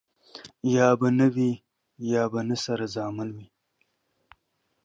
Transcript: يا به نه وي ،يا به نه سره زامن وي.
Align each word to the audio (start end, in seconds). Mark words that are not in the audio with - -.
يا 0.75 0.87
به 0.99 1.09
نه 1.17 1.27
وي 1.33 1.51
،يا 2.11 2.23
به 2.31 2.41
نه 2.47 2.55
سره 2.65 2.85
زامن 2.95 3.29
وي. 3.35 3.47